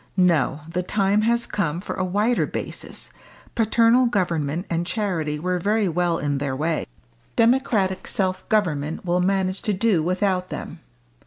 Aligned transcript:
No! 0.17 0.61
the 0.67 0.81
time 0.81 1.21
has 1.29 1.45
come 1.45 1.79
for 1.79 1.93
a 1.93 2.03
wider 2.03 2.47
basis. 2.47 3.11
Paternal 3.53 4.07
government 4.07 4.65
and 4.67 4.83
charity 4.83 5.37
were 5.39 5.59
very 5.59 5.87
well 5.87 6.17
in 6.17 6.39
their 6.39 6.55
way 6.55 6.87
democratic 7.35 8.07
self 8.07 8.49
government 8.49 9.05
will 9.05 9.21
manage 9.21 9.61
to 9.61 9.73
do 9.73 10.01
without 10.01 10.49
them!" 10.49 10.79